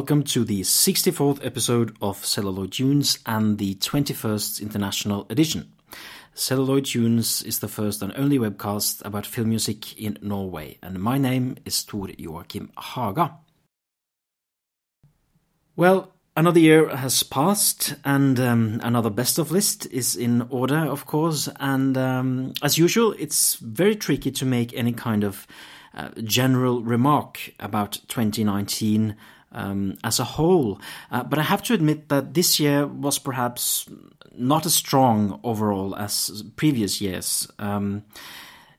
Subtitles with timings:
[0.00, 5.74] Welcome to the 64th episode of Celluloid Tunes and the 21st International Edition.
[6.32, 11.18] Celluloid Tunes is the first and only webcast about film music in Norway, and my
[11.18, 13.36] name is Tor Joachim Haga.
[15.76, 21.04] Well, another year has passed, and um, another best of list is in order, of
[21.04, 25.46] course, and um, as usual, it's very tricky to make any kind of
[25.92, 29.14] uh, general remark about 2019
[29.52, 30.80] um, as a whole.
[31.10, 33.88] Uh, but I have to admit that this year was perhaps
[34.36, 37.48] not as strong overall as previous years.
[37.58, 38.04] Um,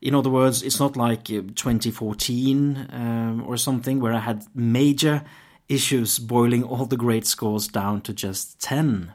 [0.02, 5.24] in other words, it's not like uh, 2014 um, or something where I had major
[5.70, 9.14] issues boiling all the great scores down to just 10.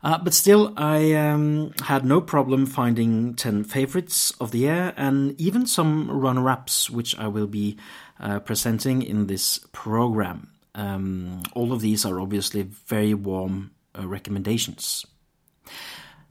[0.00, 5.38] Uh, but still, I um, had no problem finding 10 favorites of the year and
[5.40, 7.76] even some runner ups, which I will be
[8.20, 10.50] uh, presenting in this program.
[10.74, 15.04] Um, all of these are obviously very warm uh, recommendations.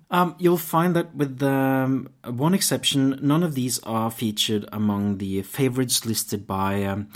[0.10, 5.42] Um, you'll find that with um, one exception, none of these are featured among the
[5.42, 7.10] favorites listed by um,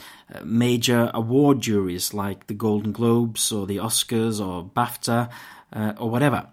[0.43, 5.29] major award juries like the Golden Globes or the Oscars or BAFTA
[5.71, 6.49] uh, or whatever.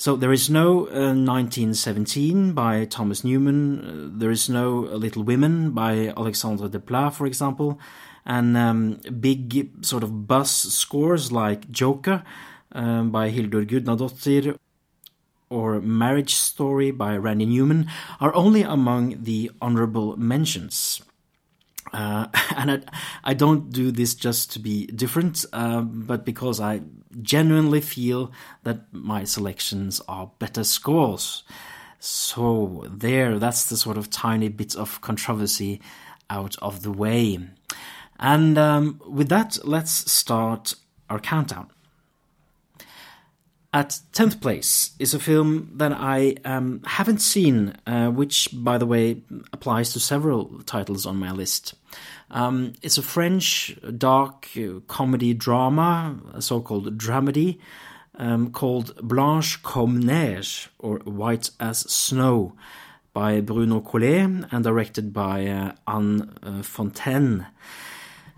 [0.00, 3.84] So there is no uh, 1917 by Thomas Newman.
[3.84, 7.78] Uh, there is no Little Women by Alexandre Desplat, for example,
[8.24, 12.22] and um, big sort of buzz scores like Joker
[12.72, 14.56] um, by Hildur Gudnadottir
[15.50, 17.86] or Marriage Story by Randy Newman
[18.20, 21.02] are only among the honorable mentions.
[21.92, 22.26] Uh,
[22.56, 22.80] and I,
[23.24, 26.82] I, don't do this just to be different, uh, but because I
[27.22, 28.32] genuinely feel
[28.62, 31.42] that my selections are better scores.
[31.98, 35.80] So, there, that's the sort of tiny bit of controversy
[36.30, 37.38] out of the way.
[38.18, 40.74] And um, with that, let's start
[41.08, 41.70] our countdown.
[43.72, 48.86] At 10th place is a film that I um, haven't seen, uh, which, by the
[48.86, 49.22] way,
[49.52, 51.74] applies to several titles on my list.
[52.32, 54.48] Um, it's a French dark
[54.88, 57.58] comedy drama, a so called dramedy,
[58.18, 62.56] um, called Blanche comme neige, or White as Snow,
[63.12, 67.46] by Bruno Coulais and directed by uh, Anne uh, Fontaine.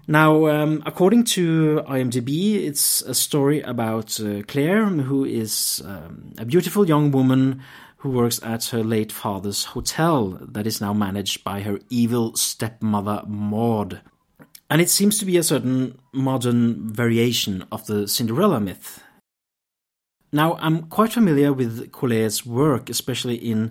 [0.09, 6.45] Now, um, according to IMDb, it's a story about uh, Claire, who is um, a
[6.45, 7.63] beautiful young woman
[7.99, 13.23] who works at her late father's hotel that is now managed by her evil stepmother
[13.29, 14.01] Maud.
[14.69, 19.05] And it seems to be a certain modern variation of the Cinderella myth.
[20.33, 23.71] Now, I'm quite familiar with Coulais's work, especially in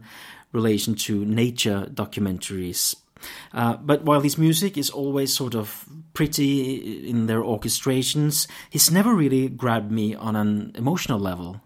[0.54, 2.96] relation to nature documentaries.
[3.54, 9.14] Uh, but while his music is always sort of pretty in their orchestrations, he's never
[9.14, 11.62] really grabbed me on an emotional level.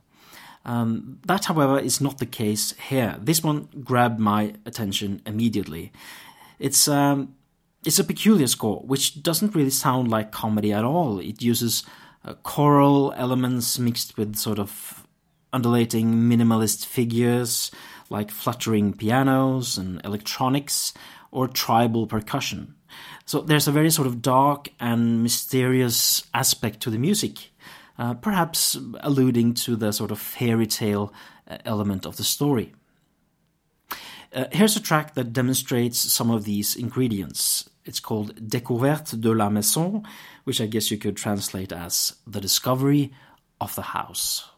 [0.66, 3.18] Um, that, however, is not the case here.
[3.20, 5.92] This one grabbed my attention immediately.
[6.58, 7.36] It's um,
[7.86, 11.20] it's a peculiar score, which doesn't really sound like comedy at all.
[11.20, 11.84] It uses
[12.24, 15.06] uh, choral elements mixed with sort of
[15.54, 17.72] undulating minimalist figures
[18.10, 20.94] like fluttering pianos and electronics
[21.36, 22.74] or tribal percussion.
[23.26, 27.52] So there's a very sort of dark and mysterious aspect to the music,
[28.00, 31.14] uh, perhaps alluding to the sort of fairy tale
[31.48, 32.74] uh, element of the story.
[34.34, 37.70] Uh, here's a track that demonstrates some of these ingredients.
[37.84, 40.04] It's called Découverte de la Maison,
[40.46, 43.12] which I guess you could translate as The Discovery
[43.60, 44.50] of the House.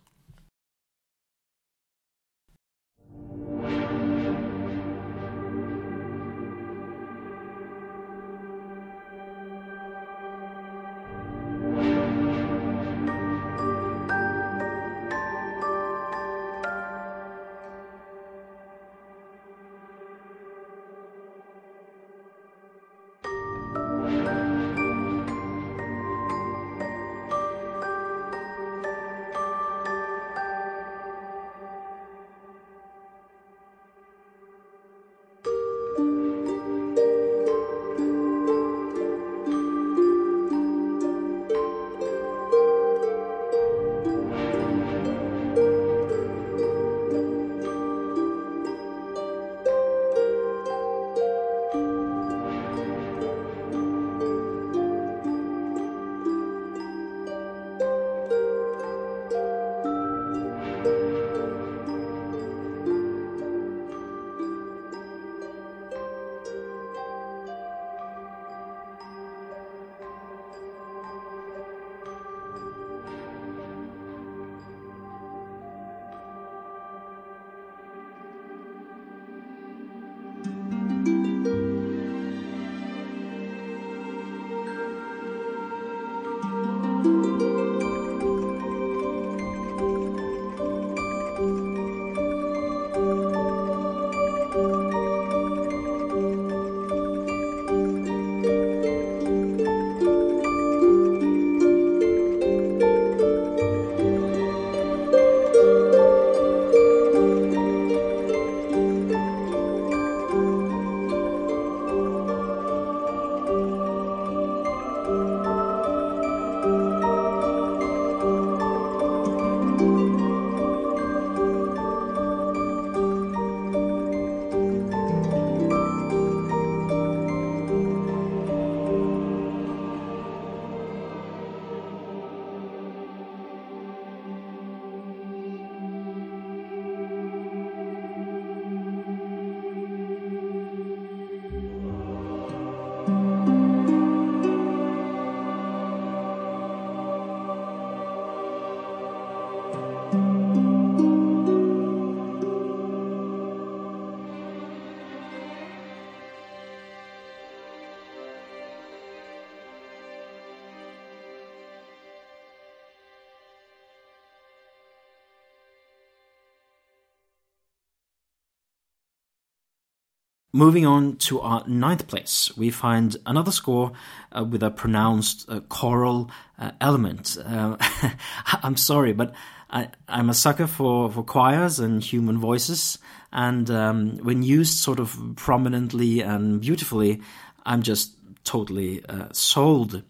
[170.58, 173.92] Moving on to our ninth place, we find another score
[174.36, 177.38] uh, with a pronounced uh, choral uh, element.
[177.46, 177.78] Uh,
[178.64, 179.36] I'm sorry, but
[179.70, 182.98] I, am a sucker for, for choirs and human voices,
[183.32, 187.22] and um, when used sort of prominently and beautifully,
[187.64, 190.02] I'm just totally uh, sold.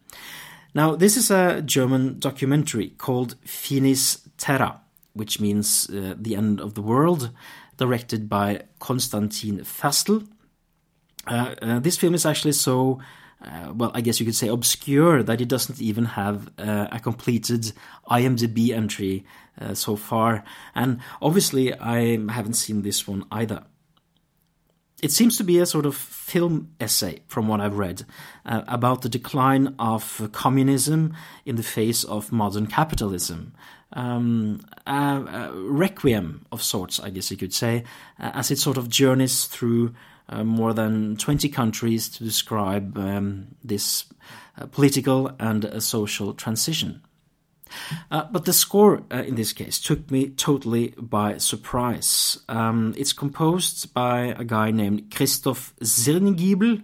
[0.73, 4.77] Now, this is a German documentary called Finis Terrae,
[5.11, 7.31] which means uh, the end of the world,
[7.75, 10.25] directed by Konstantin Fastel.
[11.27, 12.99] Uh, uh, this film is actually so,
[13.43, 16.99] uh, well, I guess you could say obscure that it doesn't even have uh, a
[16.99, 17.71] completed
[18.09, 19.25] IMDb entry
[19.59, 20.43] uh, so far.
[20.75, 23.63] And obviously, I haven't seen this one either.
[25.03, 28.03] It seems to be a sort of film essay, from what I've read,
[28.45, 31.13] uh, about the decline of communism
[31.45, 33.53] in the face of modern capitalism.
[33.93, 37.83] Um, a, a, requiem of sorts, I guess you could say,
[38.17, 39.93] as it sort of journeys through
[40.29, 44.05] uh, more than 20 countries to describe um, this
[44.59, 47.01] uh, political and social transition.
[48.11, 52.39] Uh, but the score uh, in this case took me totally by surprise.
[52.49, 56.83] Um, it's composed by a guy named Christoph Zirngibl.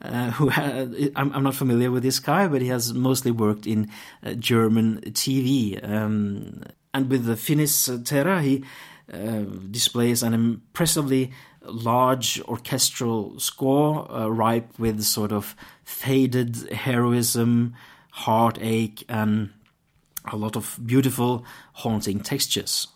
[0.00, 3.88] Uh, who I'm, I'm, not familiar with this guy, but he has mostly worked in
[4.24, 5.78] uh, German TV.
[5.88, 8.64] Um, and with the Finis Terrae, he
[9.12, 11.30] uh, displays an impressively
[11.64, 15.54] large orchestral score, uh, ripe with sort of
[15.84, 17.74] faded heroism,
[18.10, 19.50] heartache, and
[20.30, 22.88] a lot of beautiful, haunting textures.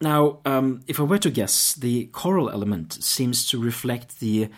[0.00, 4.48] Now, um, if I were to guess, the choral element seems to reflect the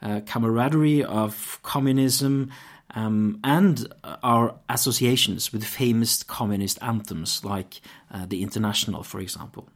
[0.00, 2.50] uh, camaraderie of communism
[2.94, 3.92] um, and
[4.22, 7.80] our associations with famous communist anthems like
[8.10, 9.68] uh, the International, for example.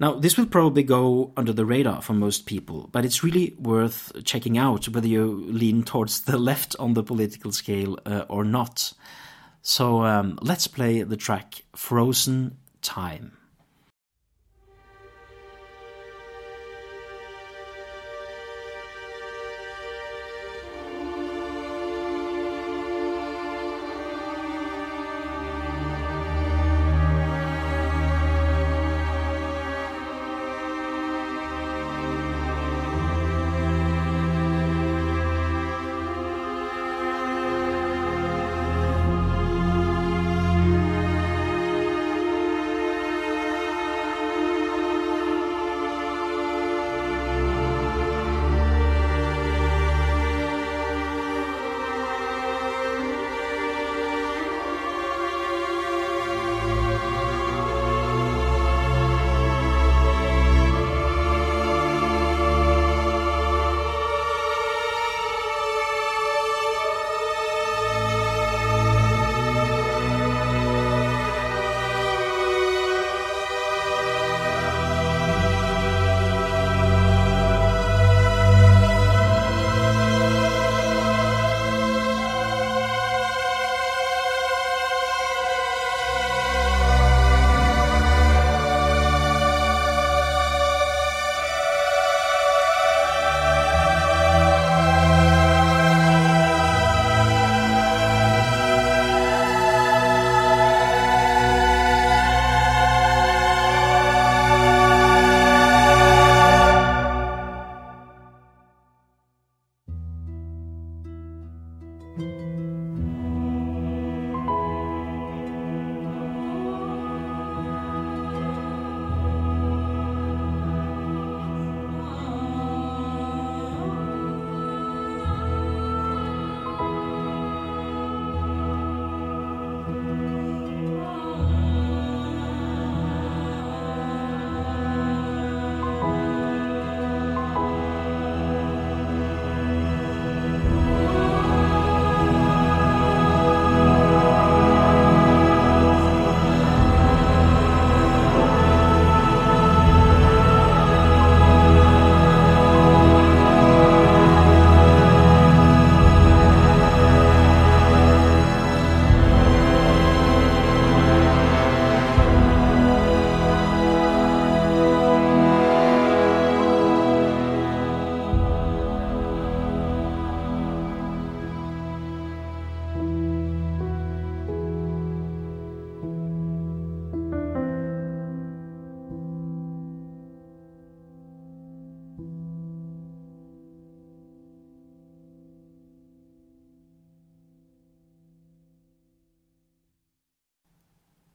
[0.00, 4.12] Now, this will probably go under the radar for most people, but it's really worth
[4.24, 8.92] checking out whether you lean towards the left on the political scale uh, or not.
[9.62, 13.37] So um, let's play the track Frozen Time.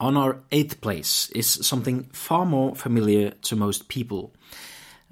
[0.04, 4.34] On our eighth place is something far more familiar to most people,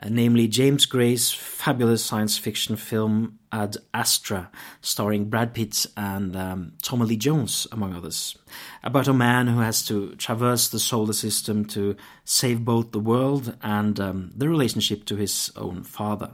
[0.04, 6.74] uh, namely James Gray's fabulous science fiction film Ad Astra, starring Brad Pitt and um,
[6.82, 8.38] Tommy Lee Jones, among others,
[8.84, 11.96] about a man who has to traverse the solar system to
[12.26, 16.32] save both the world and um, the relationship to his own father.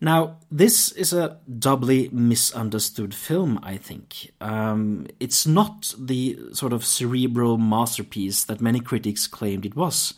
[0.00, 4.32] Now, this is a doubly misunderstood film, I think.
[4.40, 10.14] Um, it's not the sort of cerebral masterpiece that many critics claimed it was,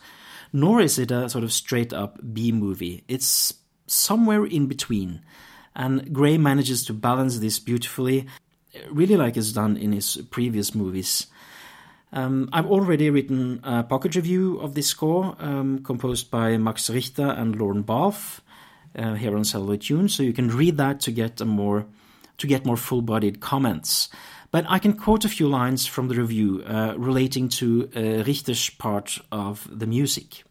[0.53, 3.03] nor is it a sort of straight up B movie.
[3.07, 3.53] It's
[3.87, 5.21] somewhere in between,
[5.75, 8.27] and Gray manages to balance this beautifully,
[8.91, 11.27] really like he's done in his previous movies.
[12.11, 17.27] Um, I've already written a pocket review of this score, um, composed by Max Richter
[17.27, 18.41] and Lorne Balfe
[18.95, 21.85] uh, here on Celluloid Tunes, so you can read that to get a more
[22.37, 24.09] to get more full-bodied comments.
[24.51, 28.69] But I can quote a few lines from the review uh, relating to uh, Richter's
[28.69, 30.43] part of the music.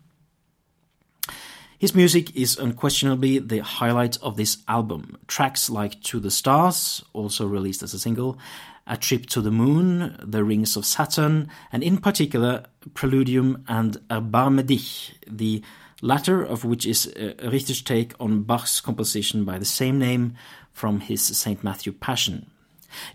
[1.79, 5.17] His music is unquestionably the highlight of this album.
[5.29, 8.39] Tracks like To the Stars, also released as a single,
[8.87, 12.65] A Trip to the Moon, The Rings of Saturn, and in particular
[12.95, 15.63] Preludium and Erbarme dich, the
[16.01, 20.35] latter of which is uh, Richter's take on Bach's composition by the same name
[20.73, 21.63] from his St.
[21.65, 22.51] Matthew Passion.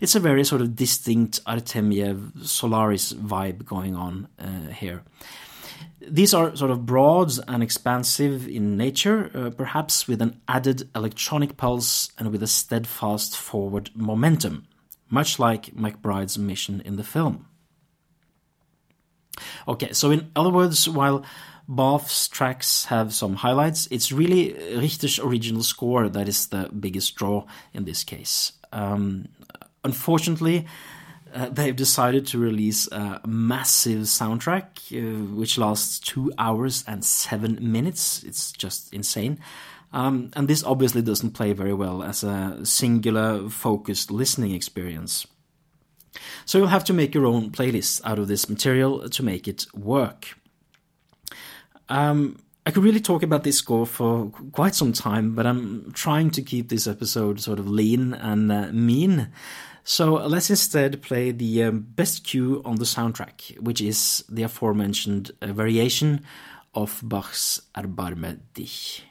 [0.00, 5.02] It's a very sort of distinct Artemiev Solaris vibe going on uh, here.
[6.00, 11.56] These are sort of broad and expansive in nature, uh, perhaps with an added electronic
[11.56, 14.66] pulse and with a steadfast forward momentum,
[15.08, 17.46] much like McBride's mission in the film.
[19.66, 21.24] Okay, so in other words, while
[21.66, 23.88] Balfe's tracks have some highlights.
[23.90, 28.52] It's really Richter's original score that is the biggest draw in this case.
[28.72, 29.28] Um,
[29.82, 30.66] unfortunately,
[31.34, 37.58] uh, they've decided to release a massive soundtrack, uh, which lasts two hours and seven
[37.60, 38.22] minutes.
[38.24, 39.38] It's just insane.
[39.92, 45.26] Um, and this obviously doesn't play very well as a singular, focused listening experience.
[46.44, 49.66] So you'll have to make your own playlist out of this material to make it
[49.74, 50.36] work.
[51.88, 56.30] Um, I could really talk about this score for quite some time, but I'm trying
[56.30, 59.28] to keep this episode sort of lean and uh, mean.
[59.84, 65.32] So let's instead play the um, best cue on the soundtrack, which is the aforementioned
[65.42, 66.24] uh, variation
[66.74, 69.02] of Bach's Erbarme dich.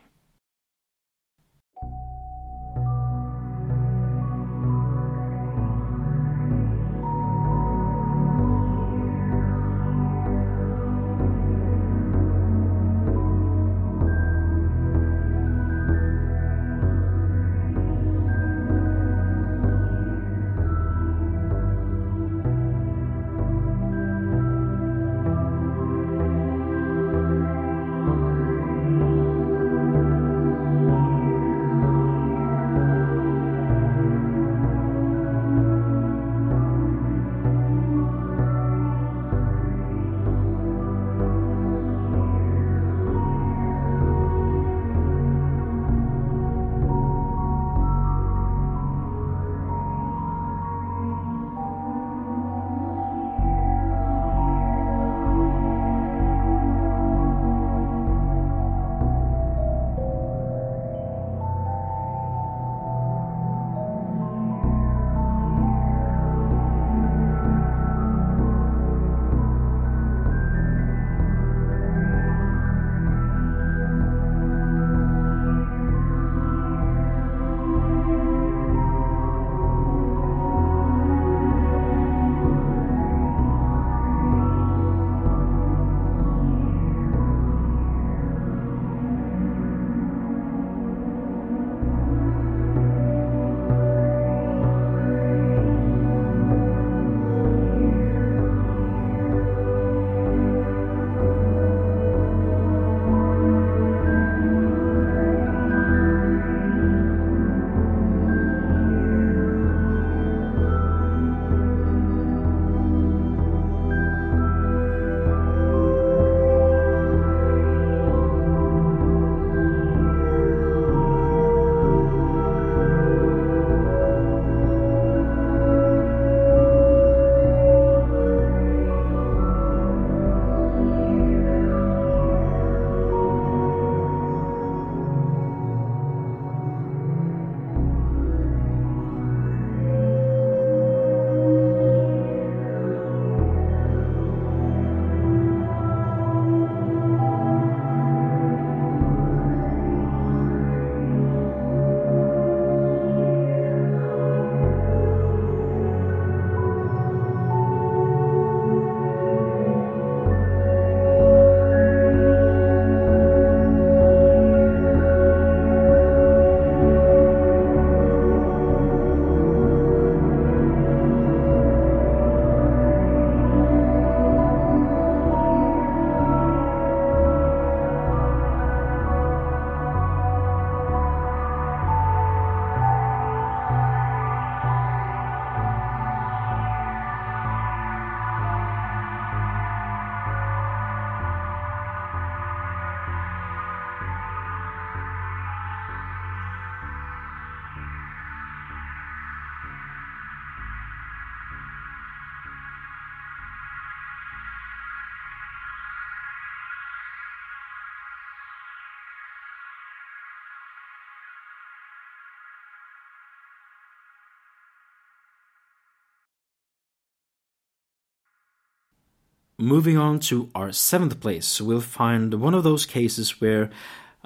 [219.63, 223.69] Moving on to our seventh place, we'll find one of those cases where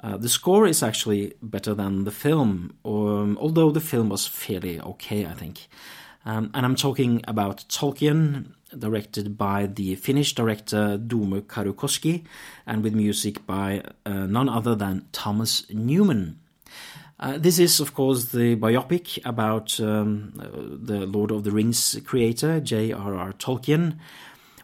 [0.02, 4.80] uh, the score is actually better than the film, um, although the film was fairly
[4.80, 5.68] okay, I think.
[6.26, 12.24] Um, and I'm talking about Tolkien, directed by the Finnish director Dome Karukoski,
[12.66, 16.40] and with music by uh, none other than Thomas Newman.
[17.20, 20.46] Uh, this is, of course, the biopic about um, uh,
[20.84, 23.32] the Lord of the Rings creator, J.R.R.
[23.34, 23.98] Tolkien,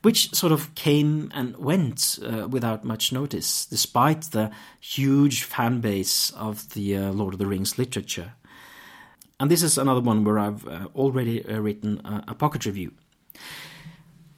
[0.05, 6.31] which sort of came and went uh, without much notice, despite the huge fan base
[6.33, 8.35] of the uh, Lord of the Rings literature.
[9.41, 12.93] And this is another one where I've uh, already written a pocket review.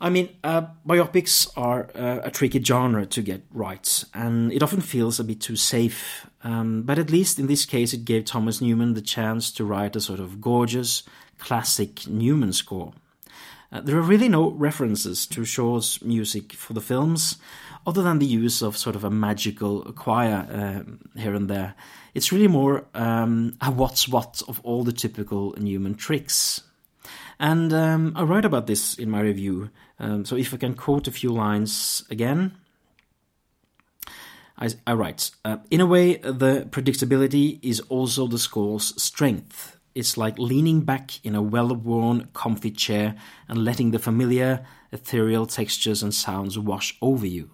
[0.01, 4.83] I mean, uh, biopics are uh, a tricky genre to get right, and it often
[4.83, 6.27] feels a bit too safe.
[6.45, 9.97] Um, but at least in this case, it gave Thomas Newman the chance to write
[9.97, 11.03] a sort of gorgeous,
[11.39, 12.93] classic Newman score.
[13.77, 17.37] Uh, there are really no references to Shore's music for the films,
[17.87, 21.75] other than the use of sort of a magical choir uh, here and there.
[22.15, 26.63] It's really more um, a what's what of all the typical Newman tricks.
[27.39, 29.69] And um, I write about this in my review.
[29.99, 32.57] Um, so if I can quote a few lines again.
[34.59, 39.76] I, I write uh, In a way, the predictability is also the score's strength.
[39.97, 43.17] It's like leaning back in a well worn, comfy chair
[43.49, 47.51] and letting the familiar, ethereal textures and sounds wash over you.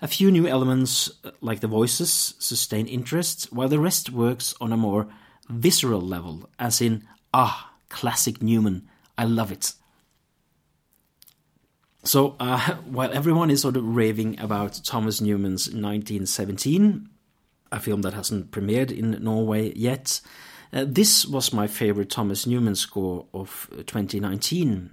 [0.00, 4.72] A few new elements, uh, like the voices, sustain interest, while the rest works on
[4.72, 5.08] a more
[5.48, 7.02] visceral level, as in,
[7.34, 9.72] ah, classic Newman, I love it.
[12.04, 17.08] So, uh, while everyone is sort of raving about Thomas Newman's 1917,
[17.72, 20.20] a film that hasn't premiered in Norway yet,
[20.76, 24.90] uh, this was my favorite Thomas Newman score of 2019.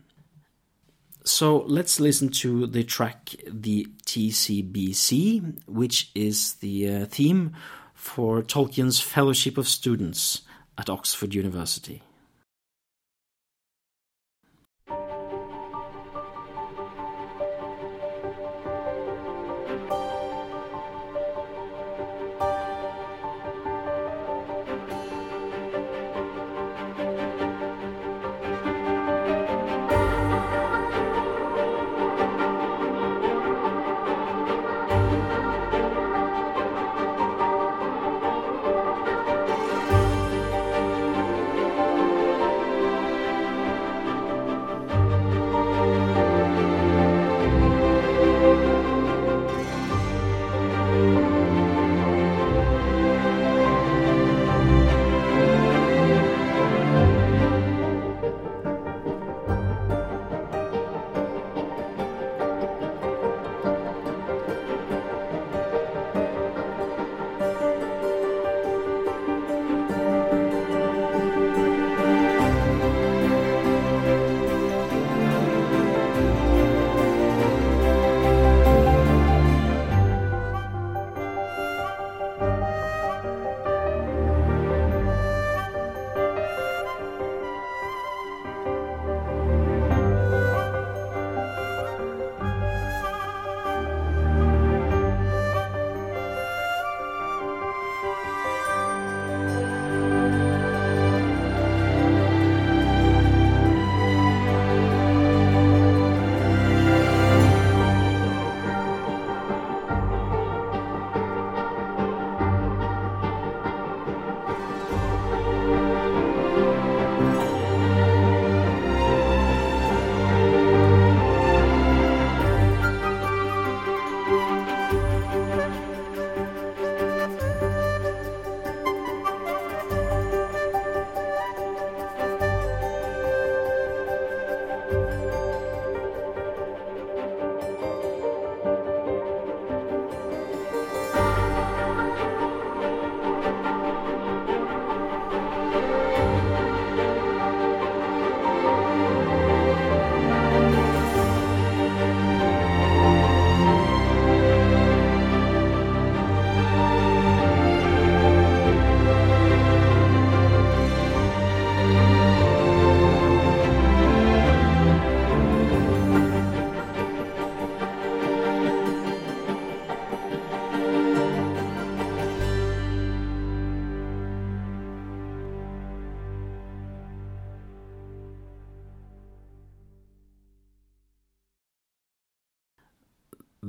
[1.26, 7.54] So let's listen to the track the TCBS, which is the uh, theme
[7.94, 10.44] for Tolkien's Fellowship of Students
[10.78, 12.02] at Oxford University.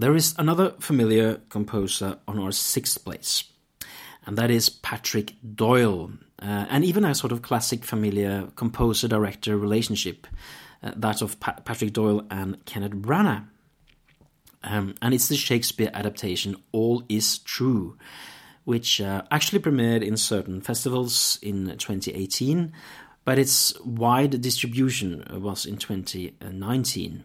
[0.04, 3.44] There is another familiar composer on our sixth place,
[4.26, 6.12] and that is Patrick Doyle,
[6.42, 10.26] uh, and even a sort of classic familiar composer director relationship,
[10.82, 13.46] uh, that of pa- Patrick Doyle and Kenneth Branagh.
[14.62, 17.96] Um, and it's the Shakespeare adaptation All Is True,
[18.64, 22.74] which uh, actually premiered in certain festivals in 2018,
[23.24, 27.24] but its wide distribution was in 2019.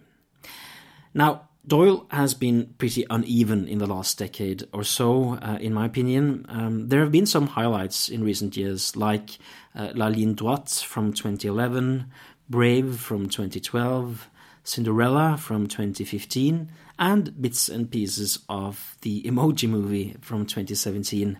[1.13, 5.85] Now, Doyle has been pretty uneven in the last decade or so, uh, in my
[5.85, 6.45] opinion.
[6.49, 9.37] Um, there have been some highlights in recent years, like
[9.75, 12.07] uh, La Ligne Droite from 2011,
[12.49, 14.29] Brave from 2012,
[14.63, 21.37] Cinderella from 2015, and bits and pieces of the Emoji movie from 2017,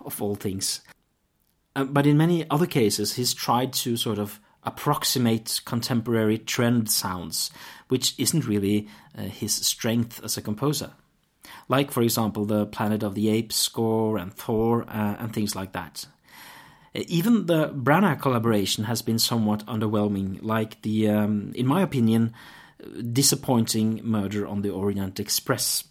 [0.00, 0.80] of all things.
[1.76, 7.50] Uh, but in many other cases, he's tried to sort of approximate contemporary trend sounds,
[7.88, 10.92] which isn't really uh, his strength as a composer.
[11.68, 15.72] Like, for example, the Planet of the Apes score and Thor uh, and things like
[15.72, 16.06] that.
[16.94, 22.34] Even the Branagh collaboration has been somewhat underwhelming, like the, um, in my opinion,
[23.12, 25.84] disappointing Murder on the Orient Express.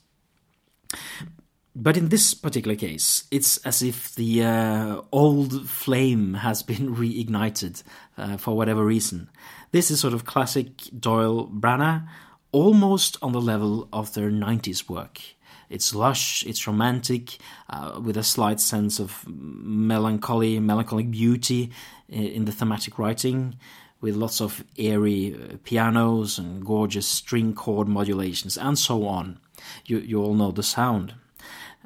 [1.75, 7.83] But in this particular case, it's as if the uh, old flame has been reignited
[8.17, 9.29] uh, for whatever reason.
[9.77, 12.07] This is sort of classic Doyle Branagh,
[12.51, 15.21] almost on the level of their 90s work.
[15.69, 17.37] It's lush, it's romantic,
[17.69, 21.69] uh, with a slight sense of melancholy, melancholic beauty
[22.09, 23.57] in the thematic writing,
[24.01, 29.39] with lots of airy uh, pianos and gorgeous string chord modulations, and so on.
[29.85, 31.13] You, you all know the sound.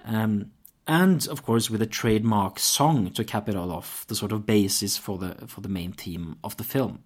[0.06, 0.52] Um,
[0.88, 4.46] and of course with a trademark song to cap it all off, the sort of
[4.46, 7.04] basis for the for the main theme of the film.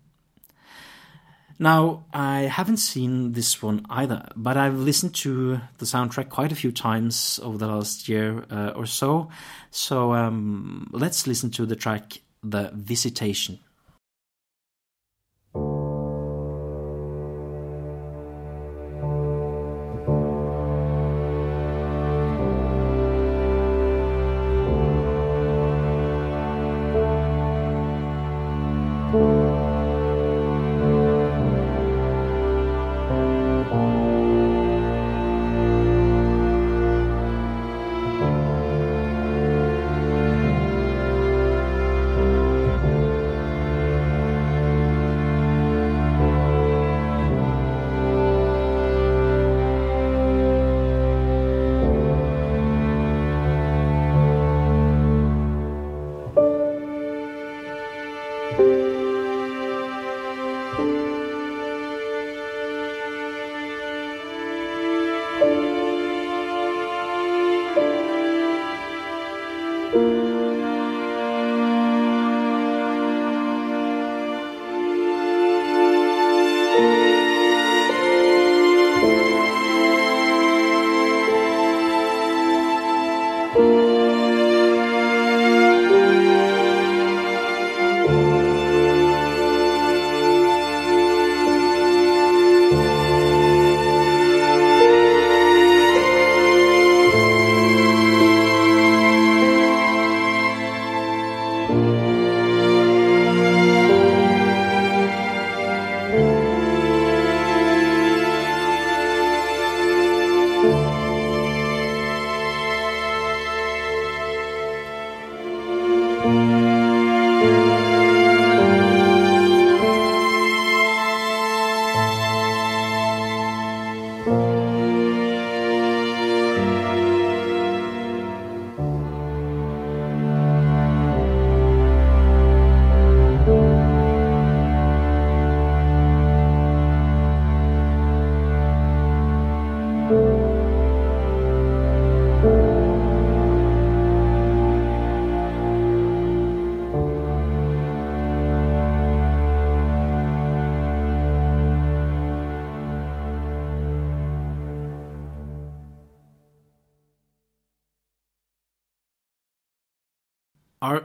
[1.58, 6.56] Now, I haven't seen this one either, but I've listened to the soundtrack quite a
[6.56, 9.30] few times over the last year uh, or so.
[9.72, 13.60] So um, let's listen to the track The Visitation.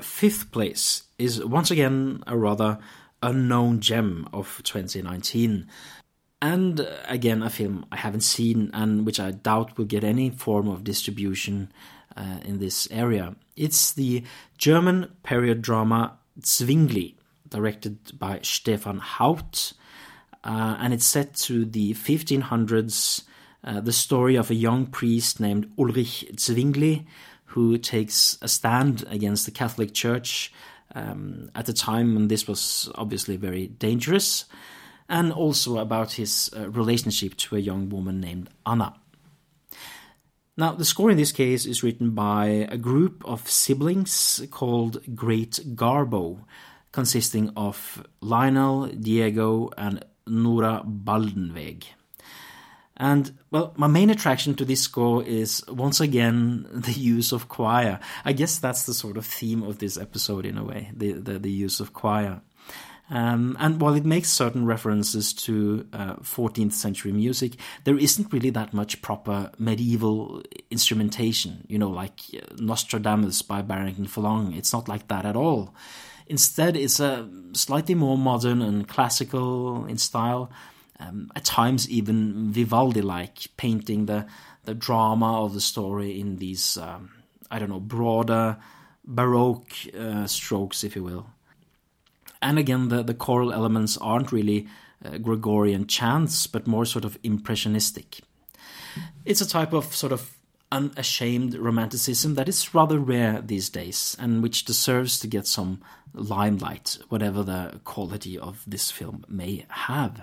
[0.00, 2.78] Fifth place is once again a rather
[3.22, 5.68] unknown gem of 2019.
[6.42, 10.30] And uh, again, a film I haven't seen and which I doubt will get any
[10.30, 11.72] form of distribution
[12.16, 13.34] uh, in this area.
[13.56, 14.24] It's the
[14.56, 17.16] German period drama Zwingli,
[17.48, 19.74] directed by Stefan Haupt,
[20.44, 23.24] uh, and it's set to the 1500s
[23.62, 27.06] uh, the story of a young priest named Ulrich Zwingli
[27.50, 30.52] who takes a stand against the Catholic Church
[30.94, 34.44] um, at a time when this was obviously very dangerous,
[35.08, 38.94] and also about his uh, relationship to a young woman named Anna.
[40.56, 45.60] Now, the score in this case is written by a group of siblings called Great
[45.74, 46.44] Garbo,
[46.92, 51.84] consisting of Lionel, Diego, and Nora Baldenweg.
[53.00, 57.98] And, well, my main attraction to this score is once again the use of choir.
[58.26, 61.38] I guess that's the sort of theme of this episode in a way, the, the,
[61.38, 62.42] the use of choir.
[63.08, 68.50] Um, and while it makes certain references to uh, 14th century music, there isn't really
[68.50, 74.56] that much proper medieval instrumentation, you know, like uh, Nostradamus by Barrington Pheloung.
[74.56, 75.74] It's not like that at all.
[76.28, 80.50] Instead, it's a slightly more modern and classical in style,
[81.00, 84.26] um, at times even Vivaldi-like, painting the
[84.64, 87.10] the drama of the story in these um,
[87.50, 88.58] I don't know broader
[89.04, 91.26] baroque uh, strokes, if you will.
[92.42, 94.68] And again, the the choral elements aren't really
[95.04, 98.20] uh, Gregorian chants, but more sort of impressionistic.
[99.24, 100.36] It's a type of sort of
[100.72, 105.80] unashamed romanticism that is rather rare these days, and which deserves to get some
[106.14, 110.22] limelight, whatever the quality of this film may have.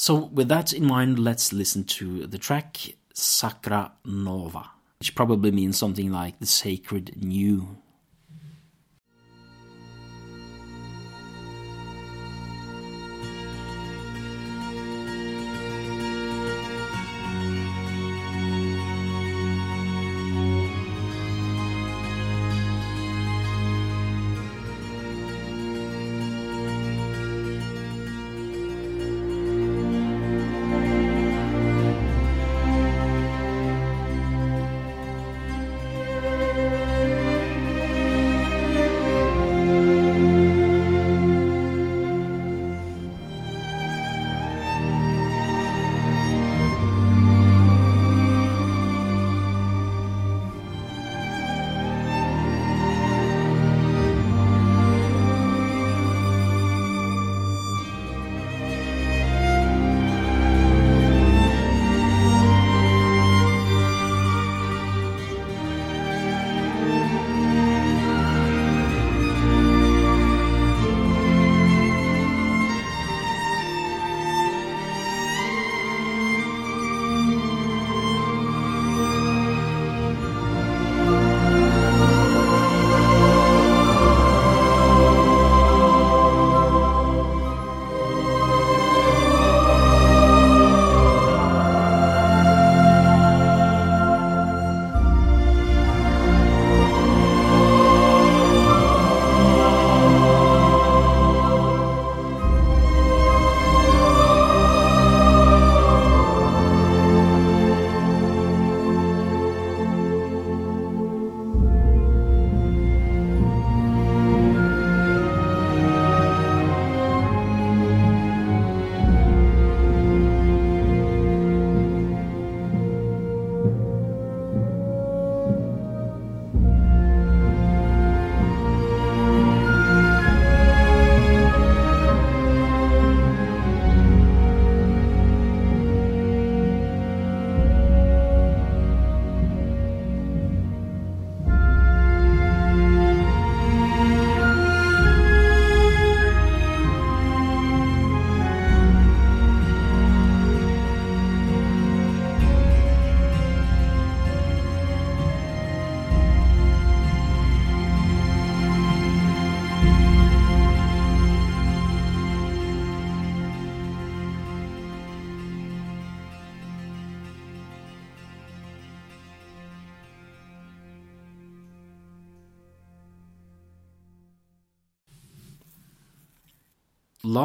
[0.00, 2.78] So, with that in mind, let's listen to the track
[3.12, 7.76] Sacra Nova, which probably means something like the sacred new.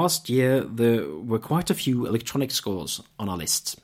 [0.01, 3.79] Last year there were quite a few electronic scores on our list.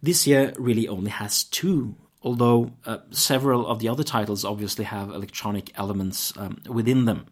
[0.00, 5.10] This year really only has two, although uh, several of the other titles obviously have
[5.10, 7.26] electronic elements um, within them.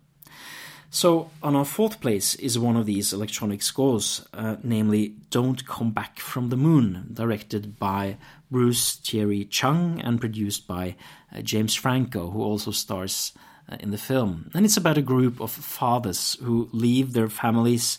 [0.91, 5.93] So, on our fourth place is one of these electronic scores, uh, namely Don't Come
[5.93, 8.17] Back from the Moon, directed by
[8.51, 10.97] Bruce Thierry Cheung and produced by
[11.33, 13.33] uh, James Franco, who also stars
[13.81, 14.51] in the film.
[14.55, 17.99] And it's about a group of fathers who leave their families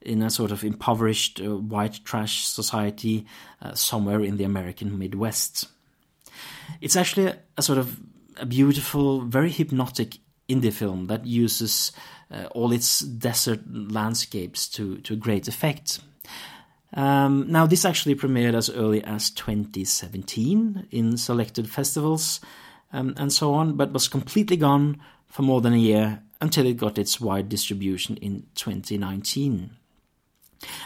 [0.00, 3.26] in a sort of impoverished uh, white trash society
[3.60, 5.68] uh, somewhere in the American Midwest.
[6.80, 7.98] It's actually a, a, sort of
[8.36, 11.92] a beautiful, very hypnotic indie film that uses
[12.30, 16.00] uh, all its desert landscapes to, to great effect.
[16.94, 22.40] Um, now, this actually premiered as early as 2017 in selected festivals
[22.92, 26.76] um, and so on, but was completely gone for more than a year until it
[26.76, 29.70] got its wide distribution in 2019.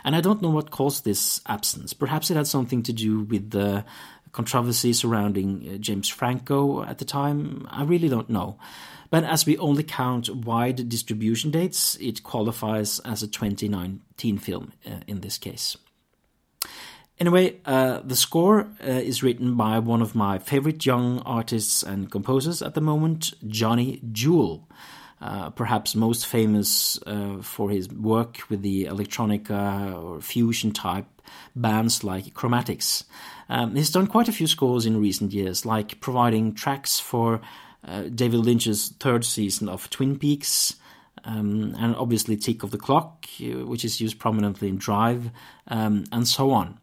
[0.05, 1.93] And I don't know what caused this absence.
[1.93, 3.85] Perhaps it had something to do with the
[4.33, 7.67] controversy surrounding uh, James Franco at the time.
[7.71, 8.59] I really don't know.
[9.11, 15.01] But as we only count wide distribution dates, it qualifies as a 2019 film uh,
[15.07, 15.77] in this case.
[17.23, 22.11] Anyway, uh, the score uh, is written by one of my favorite young artists and
[22.11, 24.69] composers at the moment, Johnny Jewel.
[25.21, 31.07] Uh, perhaps most famous uh, for his work with the electronica or fusion type
[31.55, 33.05] bands like Chromatics.
[33.49, 37.41] Um, he's done quite a few scores in recent years, like providing tracks for
[37.87, 40.75] uh, David Lynch's third season of Twin Peaks,
[41.23, 45.31] um, and obviously Tick of the Clock, uh, which is used prominently in Drive,
[45.69, 46.81] um, and so on.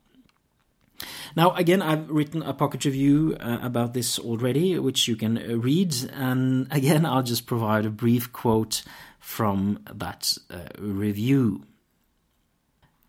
[1.36, 5.58] Now, again, I've written a pocket review uh, about this already, which you can uh,
[5.58, 5.96] read.
[6.14, 8.84] And again, I'll just provide a brief quote
[9.20, 11.64] from that uh, review.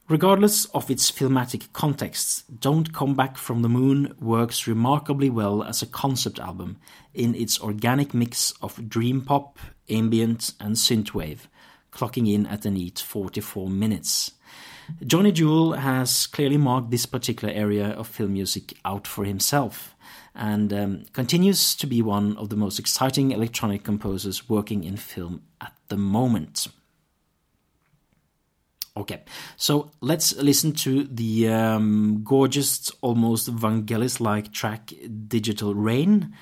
[0.08, 5.82] Regardless of its filmatic context, Don't Come Back from the Moon works remarkably well as
[5.82, 6.78] a concept album
[7.14, 11.42] in its organic mix of dream pop, ambient, and synthwave,
[11.92, 14.32] clocking in at a neat 44 minutes.
[15.06, 19.94] Johnny Jewel has clearly marked this particular area of film music out for himself
[20.34, 25.42] and um, continues to be one of the most exciting electronic composers working in film
[25.60, 26.68] at the moment.
[28.96, 29.22] Okay,
[29.56, 34.92] so let's listen to the um, gorgeous, almost Vangelis like track
[35.28, 36.34] Digital Rain.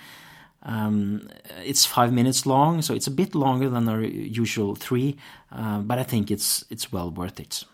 [0.63, 1.29] Um,
[1.65, 5.17] it's five minutes long, so it's a bit longer than our usual three,
[5.53, 7.65] uh, but I think it's it's well worth it.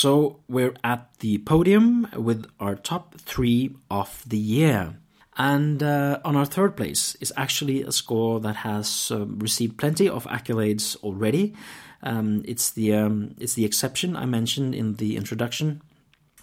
[0.00, 4.96] So we're at the podium with our top three of the year.
[5.36, 10.08] And uh, on our third place is actually a score that has uh, received plenty
[10.08, 11.54] of accolades already.
[12.02, 15.82] Um, it's the um, it's the exception I mentioned in the introduction.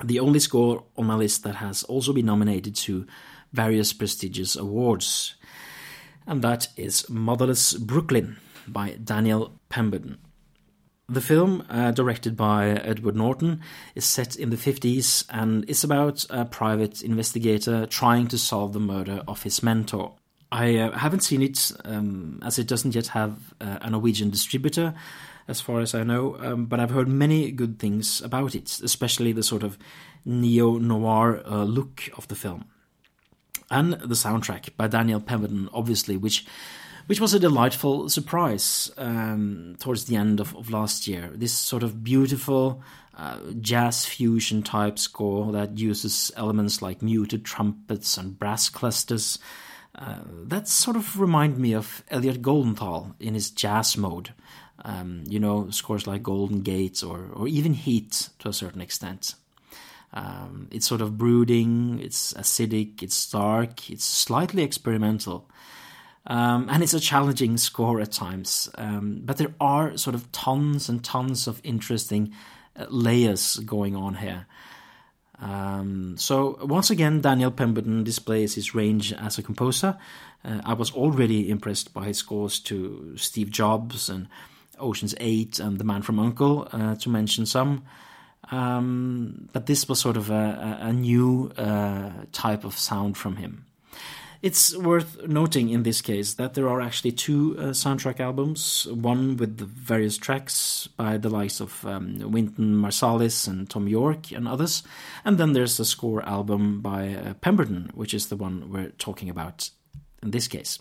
[0.04, 3.08] The only score on my list that has also been nominated to
[3.54, 5.34] various prestigious awards,
[6.28, 8.38] and that is Motherless Brooklyn
[8.68, 10.20] by Daniel Pemberton.
[11.10, 13.62] The film, uh, directed by Edward Norton,
[13.96, 18.82] is set in the 50s and is about a private investigator trying to solve the
[18.82, 20.16] murder of his mentor.
[20.52, 24.96] I uh, haven't seen it um, as it doesn't yet have uh, a Norwegian distributor,
[25.48, 29.32] as far as I know, um, but I've heard many good things about it, especially
[29.32, 29.78] the sort of
[30.26, 32.66] neo noir uh, look of the film.
[33.72, 36.46] And the soundtrack by Daniel Pemberton, obviously, which
[37.08, 41.32] which was a delightful surprise um, towards the end of, of, last year.
[41.34, 42.84] This sort of beautiful
[43.18, 49.40] uh, jazz fusion type score that uses elements like muted trumpets and brass clusters.
[49.96, 54.34] Uh, that sort of remind me of Elliot Goldenthal in his jazz mode.
[54.86, 59.34] Um, you know, scores like Golden Gates or, or even Heat to a certain extent.
[60.14, 65.50] Um, it's sort of brooding, it's acidic, it's dark, it's slightly experimental.
[66.28, 68.70] Um, and it's a challenging score at times.
[68.76, 72.34] Um, but there are sort of tons and tons of interesting
[72.78, 74.46] uh, layers going on here.
[75.40, 79.98] Um, so once again, Daniel Pemberton displays his range as a composer.
[80.44, 84.28] Uh, I was already impressed by his scores to Steve Jobs and
[84.80, 87.84] Ocean's Eight and The Man from Uncle, uh, to mention some.
[88.52, 93.67] Um, but this was sort of a, a new uh, type of sound from him.
[94.42, 99.36] It's worth noting in this case that there are actually two uh, soundtrack albums, one
[99.38, 104.48] with the various tracks by the likes of um, Wynton Marsalis and Thom Yorke and
[104.48, 104.84] others,
[105.26, 109.30] and then there's a score album by uh, Pemberton, which is the one we're talking
[109.30, 109.70] about
[110.22, 110.80] in this case.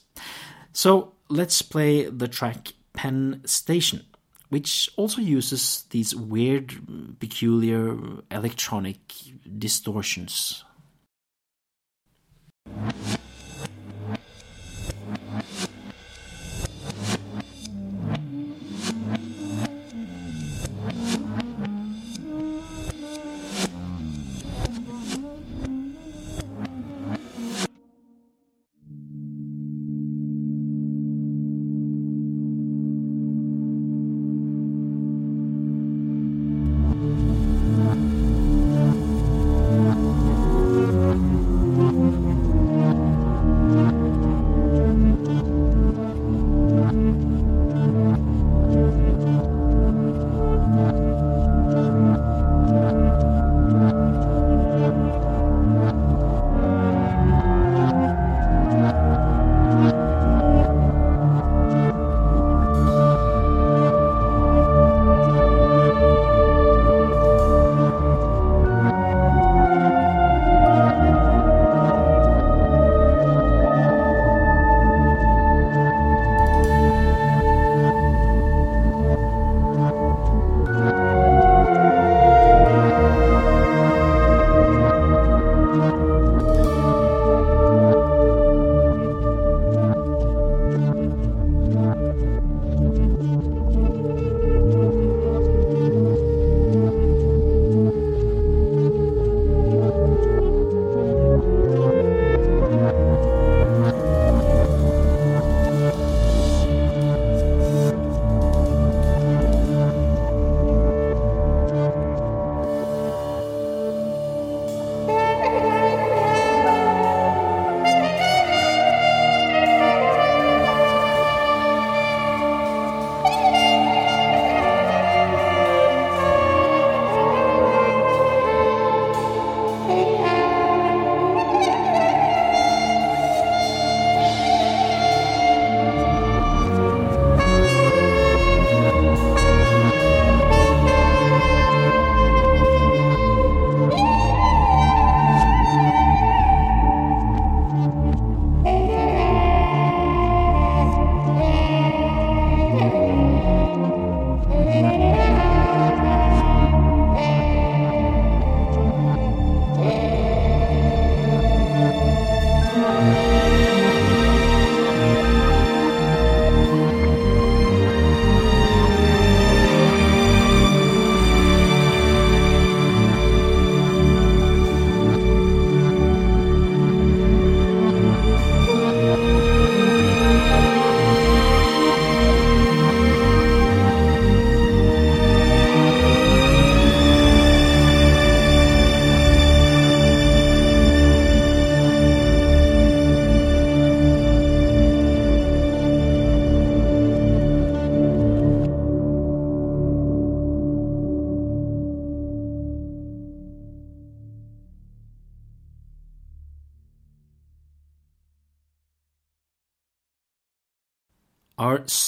[0.73, 4.05] So let's play the track Penn Station,
[4.51, 6.75] which also uses these weird,
[7.21, 7.97] peculiar
[8.31, 8.99] electronic
[9.59, 10.65] distortions.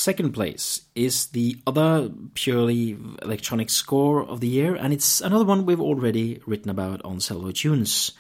[0.09, 5.67] Second place is the other purely electronic score of the year, and it's another one
[5.67, 8.13] we've already written about on Celluloid Tunes,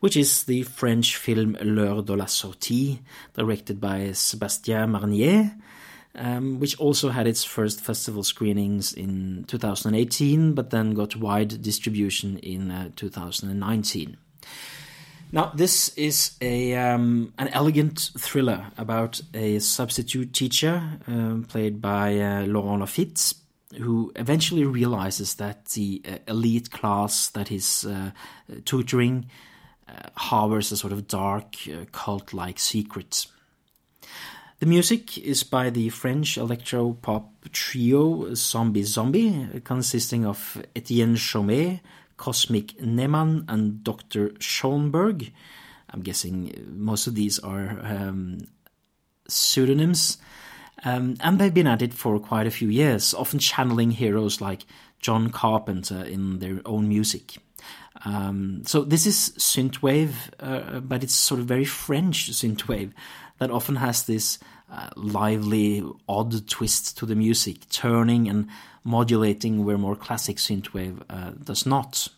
[0.00, 3.00] which is the French film L'heure de la sortie,
[3.32, 5.56] directed by Sébastien Marnier,
[6.14, 12.36] um, which also had its first festival screenings in 2018, but then got wide distribution
[12.40, 14.18] in uh, 2019.
[15.32, 22.18] Now, this is a um, an elegant thriller about a substitute teacher um, played by
[22.18, 23.34] uh, Laurent Lafitte,
[23.78, 28.10] who eventually realizes that the uh, elite class that he's uh,
[28.64, 29.26] tutoring
[29.88, 33.26] uh, harbors a sort of dark uh, cult-like secret.
[34.58, 41.80] The music is by the French electro pop trio Zombie Zombie, consisting of Etienne Jaumet,
[42.20, 44.32] Cosmic Neman and Dr.
[44.40, 45.32] Schoenberg.
[45.88, 48.46] I'm guessing most of these are um,
[49.26, 50.18] pseudonyms.
[50.84, 54.66] Um, and they've been at it for quite a few years, often channeling heroes like
[54.98, 57.38] John Carpenter in their own music.
[58.04, 62.92] Um, so this is synthwave, uh, but it's sort of very French synthwave
[63.38, 64.38] that often has this
[64.70, 68.48] uh, lively, odd twist to the music, turning and
[68.84, 72.08] modulating where more classic synthwave uh, does not.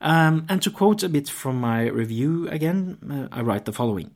[0.00, 4.10] Um, and to quote a bit from my review again, uh, I write the following.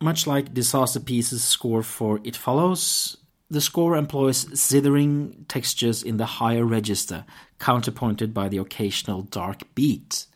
[0.00, 3.16] Much like Disasterpeace's score for It Follows,
[3.50, 7.24] the score employs zithering textures in the higher register,
[7.58, 10.26] counterpointed by the occasional dark beat.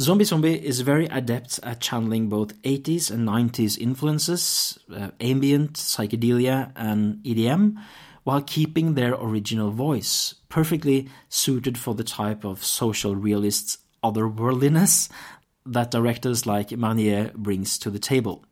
[0.00, 6.72] Zombie Zombie is very adept at channeling both 80s and 90s influences, uh, ambient, psychedelia,
[6.74, 7.76] and EDM,
[8.24, 15.10] while keeping their original voice, perfectly suited for the type of social realist's otherworldliness
[15.66, 18.46] that directors like Marnier brings to the table.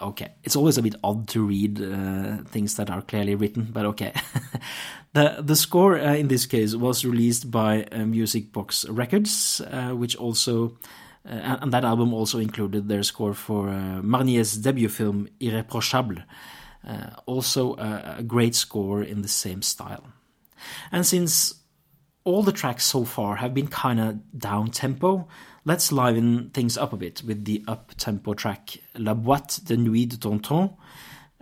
[0.00, 3.84] Okay, it's always a bit odd to read uh, things that are clearly written, but
[3.84, 4.12] okay.
[5.12, 9.90] the the score uh, in this case was released by uh, Music Box Records, uh,
[9.90, 10.78] which also
[11.28, 16.24] uh, and that album also included their score for uh, Marnier's debut film Irréprochable,
[16.86, 20.04] uh, also a, a great score in the same style.
[20.90, 21.54] And since
[22.24, 25.28] all the tracks so far have been kind of down tempo,
[25.64, 30.08] let's liven things up a bit with the up tempo track La Boîte de Nuit
[30.08, 30.76] de Tonton,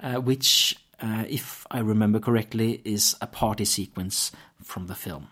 [0.03, 5.29] uh, which, uh, if I remember correctly, is a party sequence from the film.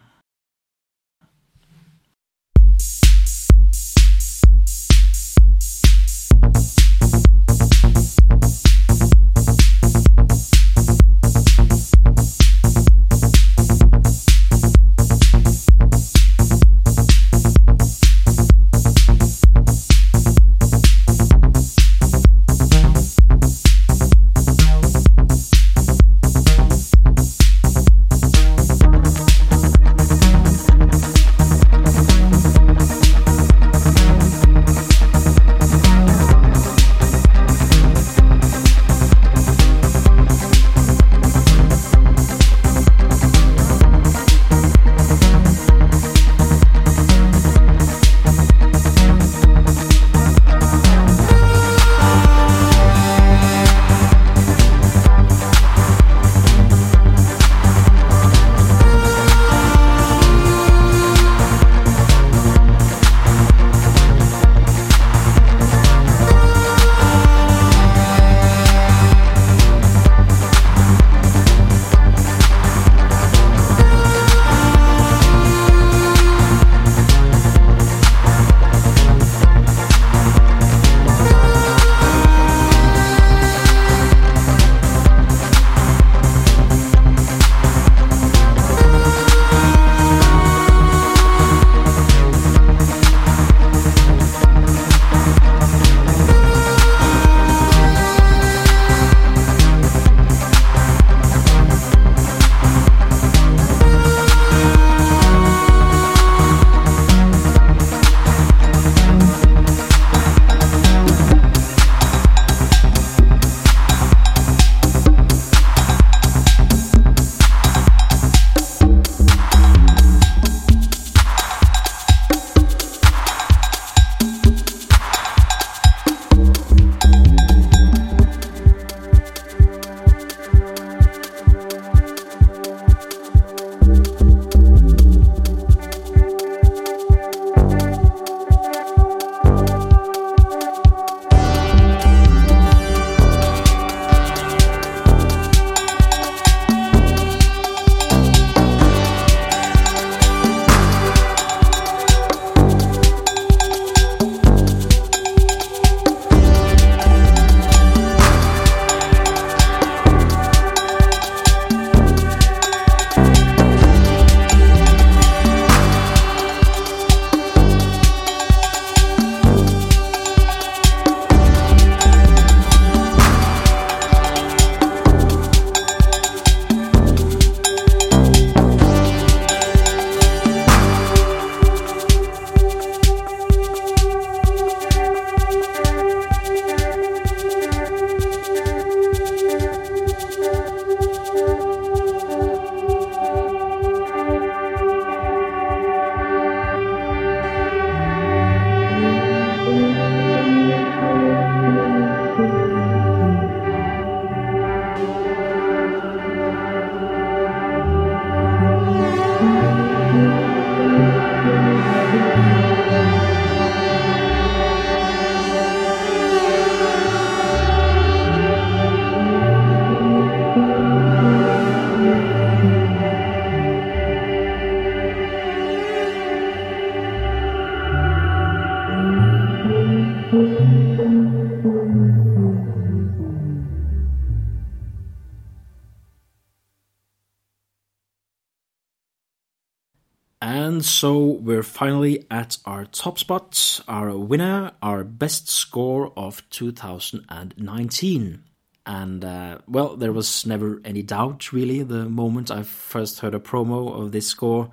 [241.56, 248.44] We're finally at our top spot, our winner, our best score of 2019.
[248.84, 253.38] And uh, well, there was never any doubt really the moment I first heard a
[253.38, 254.70] promo of this score.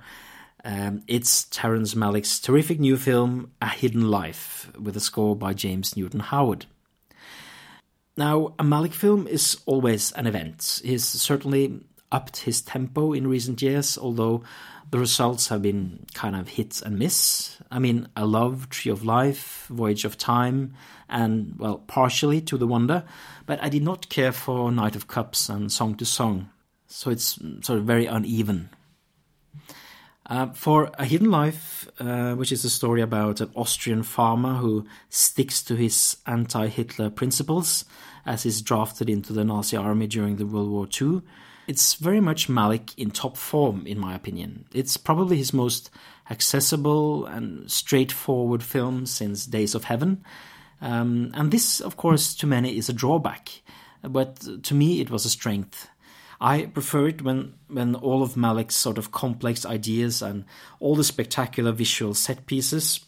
[0.62, 5.96] Um, it's Terrence Malick's terrific new film, A Hidden Life, with a score by James
[5.96, 6.66] Newton Howard.
[8.14, 10.82] Now, a Malick film is always an event.
[10.84, 11.80] He's certainly
[12.14, 14.44] upped his tempo in recent years, although
[14.90, 17.58] the results have been kind of hit and miss.
[17.70, 20.74] I mean, I love Tree of Life, Voyage of Time,
[21.08, 23.02] and, well, partially To the Wonder,
[23.46, 26.50] but I did not care for Knight of Cups and Song to Song,
[26.86, 28.70] so it's sort of very uneven.
[30.26, 34.86] Uh, for A Hidden Life, uh, which is a story about an Austrian farmer who
[35.10, 37.84] sticks to his anti Hitler principles
[38.24, 41.20] as he's drafted into the Nazi army during the World War II,
[41.66, 44.66] it's very much Malick in top form, in my opinion.
[44.72, 45.90] It's probably his most
[46.30, 50.24] accessible and straightforward film since Days of Heaven.
[50.80, 53.62] Um, and this, of course, to many is a drawback,
[54.02, 55.88] but to me it was a strength.
[56.40, 60.44] I prefer it when, when all of Malick's sort of complex ideas and
[60.80, 63.00] all the spectacular visual set pieces,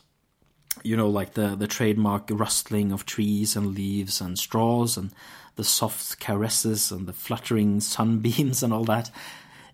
[0.83, 5.13] you know, like the, the trademark rustling of trees and leaves and straws and
[5.57, 9.11] the soft caresses and the fluttering sunbeams and all that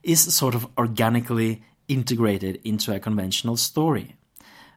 [0.02, 4.16] is sort of organically integrated into a conventional story.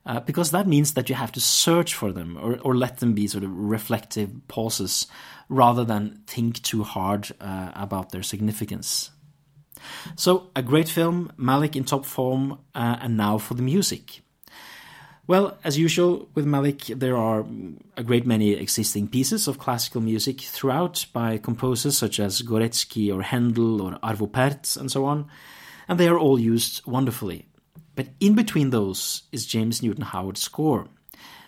[0.05, 3.13] Uh, because that means that you have to search for them or, or let them
[3.13, 5.07] be sort of reflective pauses
[5.49, 9.09] rather than think too hard uh, about their significance.
[10.15, 14.21] So, a great film, Malick in top form, uh, and now for the music.
[15.27, 17.43] Well, as usual with Malick, there are
[17.97, 23.23] a great many existing pieces of classical music throughout by composers such as Gorecki or
[23.23, 25.27] Handel or Arvo Pärt and so on,
[25.87, 27.47] and they are all used wonderfully.
[27.95, 30.87] But in between those is James Newton Howard's score,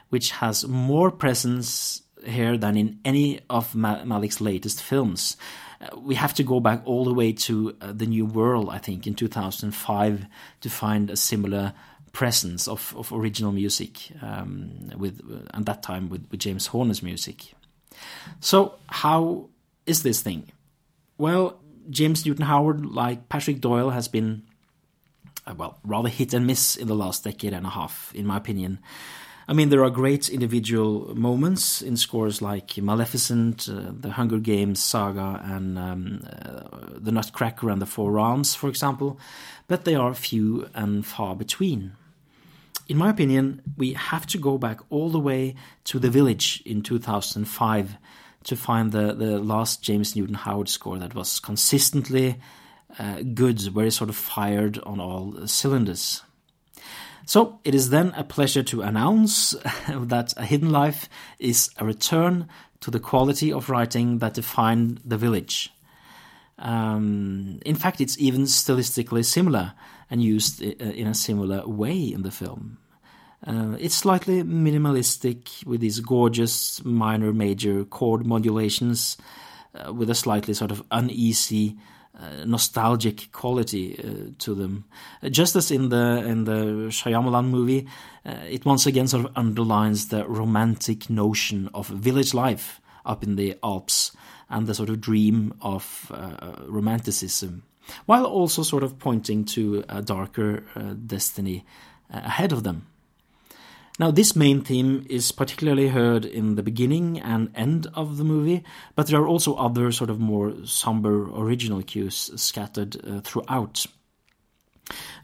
[0.10, 5.38] which has more presence here than in any of Malick's latest films.
[5.80, 8.80] Uh, we have to go back all the way to uh, The New World, I
[8.80, 10.26] think, in 2005
[10.62, 11.74] to find a similar
[12.18, 15.22] presence of, of original music um, with
[15.54, 17.54] at that time with, with James Horner's music.
[18.40, 19.50] So how
[19.86, 20.52] is this thing?
[21.20, 21.60] Well,
[21.92, 24.42] James Newton Howard, like Patrick Doyle, has been
[25.46, 28.38] uh, well rather hit and miss in the last decade and a half, in my
[28.38, 28.80] opinion.
[29.48, 34.84] I mean, there are great individual moments in scores like Maleficent, uh, the Hunger Games
[34.84, 39.20] saga, and um, uh, the Nutcracker and the Four Realms, for example,
[39.68, 41.94] but they are few and far between.
[42.88, 46.82] In my opinion, we have to go back all the way to The Village in
[46.82, 47.98] 2005
[48.46, 52.40] to find the, the last James Newton Howard score that was consistently
[52.98, 56.22] uh, good, very sort of fired on all cylinders.
[57.26, 59.52] So it is then a pleasure to announce
[59.90, 61.10] that A Hidden Life
[61.40, 62.48] is a return
[62.80, 65.74] to the quality of writing that defined The Village.
[66.58, 69.74] Um, in fact, it's even stylistically similar
[70.10, 72.78] and used uh, in a similar way in the film.
[73.46, 79.18] Uh, it's slightly minimalistic with these gorgeous minor major chord modulations
[79.76, 81.78] uh, with a slightly sort of uneasy
[82.20, 84.86] uh, nostalgic quality uh, to them.
[85.22, 87.88] Uh, just as in the in the Shyamalan movie,
[88.26, 93.56] it once again sort of underlines the romantic notion of village life up in the
[93.64, 94.12] Alps
[94.50, 96.12] and the sort of dream of
[96.68, 97.64] romanticism,
[98.06, 100.64] while also sort of pointing to a darker
[101.06, 101.66] destiny
[102.10, 102.88] ahead of them.
[104.00, 108.64] Now, this main theme is particularly heard in the beginning and end of the movie,
[108.96, 113.88] but there are also other sort of more somber original cues scattered uh, throughout.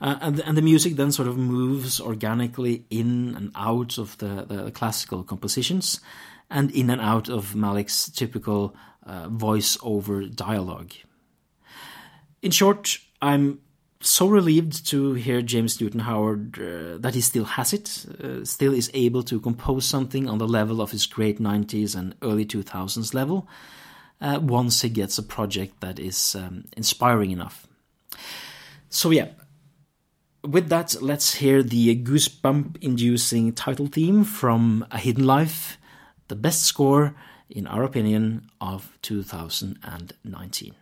[0.01, 4.45] Uh, and, and, the music then sort of moves organically in and out of the,
[4.47, 6.01] the classical compositions
[6.49, 10.91] and in and out of Malick's typical uh, voice over dialogue.
[12.43, 13.59] In short, I'm
[14.01, 18.73] so relieved to hear James Newton Howard uh, that he still has it, uh, still
[18.73, 23.13] is able to compose something on the level of his great 90s and early 2000s
[23.13, 23.47] level
[24.19, 27.65] uh, once he gets a project that is um, inspiring enough.
[28.89, 29.29] So, yeah,
[30.43, 35.77] with that, let's hear the goosebump inducing title theme from A Hidden Life,
[36.27, 37.15] the best score,
[37.49, 40.75] in our opinion, of 2019.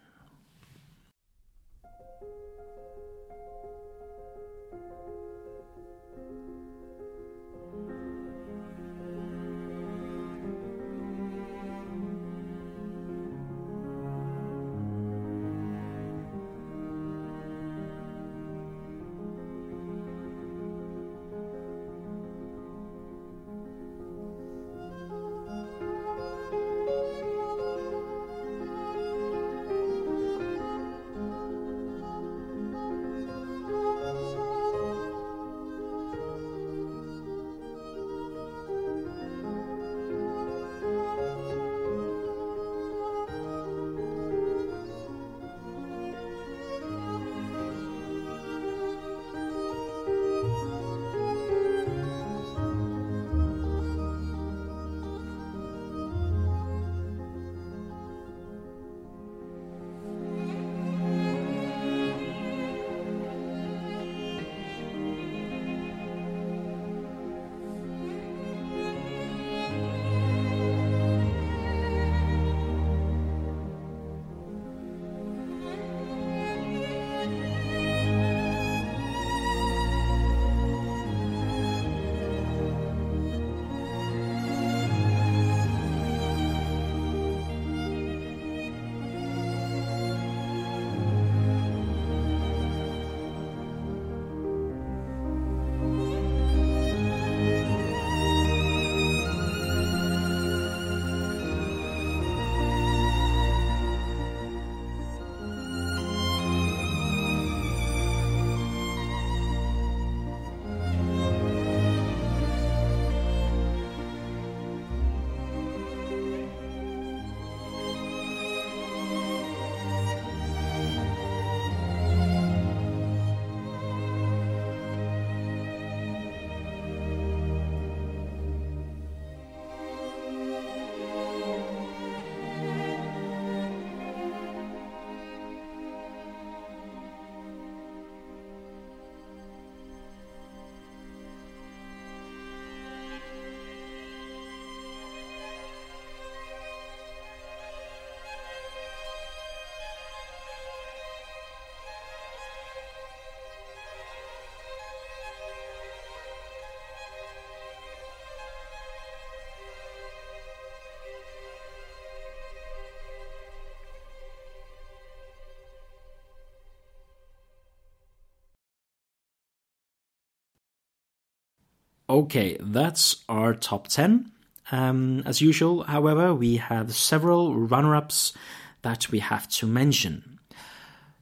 [172.12, 174.30] Okay, that's our top 10.
[174.74, 178.34] Um, as usual, however, we have several runner ups
[178.82, 180.38] that we have to mention.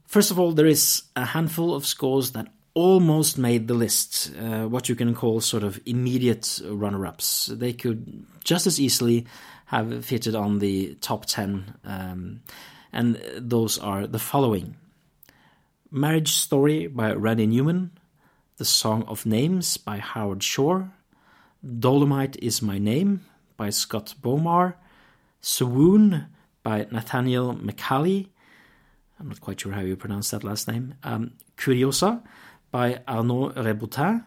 [0.07, 4.67] First of all, there is a handful of scores that almost made the list, uh,
[4.67, 7.45] what you can call sort of immediate runner ups.
[7.53, 9.27] They could just as easily
[9.67, 12.41] have fitted on the top 10, um,
[12.91, 14.75] and those are the following
[15.91, 17.91] Marriage Story by Randy Newman,
[18.60, 20.91] The Song of Names by Howard Shore,
[21.64, 23.24] Dolomite is My Name
[23.55, 24.74] by Scott Bomar,
[25.39, 26.26] Swoon
[26.62, 28.28] by Nathaniel Méchaly,
[29.18, 32.22] I'm not quite sure how you pronounce that last name, um, Curiosa
[32.70, 34.26] by Arnaud Rebotini,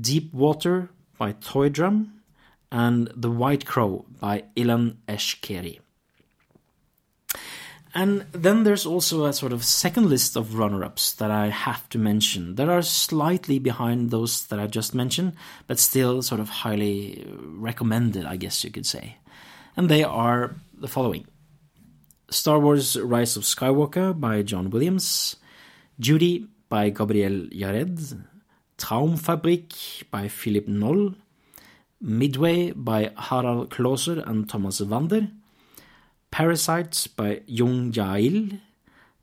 [0.00, 2.22] Deep Water by Toy Drum,
[2.72, 5.80] and The White Crow by Ilan Eshkeri.
[7.96, 11.88] And then there's also a sort of second list of runner ups that I have
[11.88, 15.32] to mention that are slightly behind those that I just mentioned,
[15.66, 19.16] but still sort of highly recommended, I guess you could say.
[19.78, 21.26] And they are the following
[22.28, 25.36] Star Wars Rise of Skywalker by John Williams,
[25.98, 28.22] Judy by Gabriel Yared,
[28.76, 31.14] Traumfabrik by Philip Noll,
[32.02, 35.28] Midway by Harald Kloser and Thomas Wander,
[36.36, 38.58] Parasite by Jung Jae-il,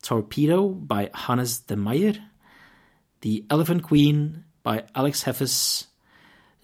[0.02, 2.18] Torpedo by Hannes de Maeyer,
[3.22, 5.86] The Elephant Queen by Alex Heffes,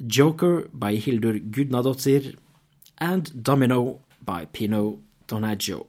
[0.08, 2.36] Joker by Hildur Gudnadottir,
[2.98, 4.98] and Domino by Pino
[5.28, 5.86] Donaggio.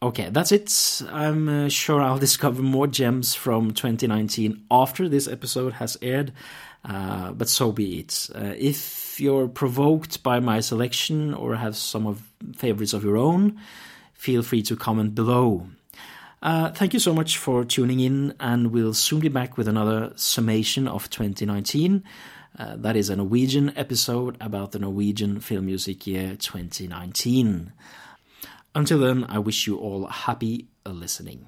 [0.00, 1.02] Okay, that's it.
[1.10, 6.32] I'm uh, sure I'll discover more gems from 2019 after this episode has aired,
[6.84, 8.28] uh, but so be it.
[8.34, 12.22] Uh, if you're provoked by my selection or have some of
[12.56, 13.58] favorites of your own,
[14.14, 15.66] feel free to comment below.
[16.42, 20.12] Uh, thank you so much for tuning in, and we'll soon be back with another
[20.16, 22.02] summation of 2019.
[22.58, 27.72] Uh, that is a Norwegian episode about the Norwegian film music year 2019.
[28.74, 31.46] Until then, I wish you all happy listening.